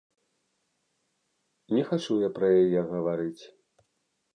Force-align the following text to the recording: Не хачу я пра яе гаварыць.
Не 1.77 1.83
хачу 1.93 2.13
я 2.27 2.33
пра 2.41 2.47
яе 2.63 2.79
гаварыць. 2.97 3.43